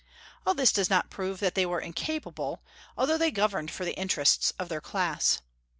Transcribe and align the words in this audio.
All 0.47 0.55
this 0.55 0.71
does 0.71 0.89
not 0.89 1.11
prove 1.11 1.39
that 1.41 1.53
they 1.53 1.63
were 1.63 1.79
incapable, 1.79 2.63
although 2.97 3.19
they 3.19 3.29
governed 3.29 3.69
for 3.69 3.85
the 3.85 3.93
interests 3.93 4.51
of 4.57 4.67
their 4.67 4.81
class. 4.81 5.43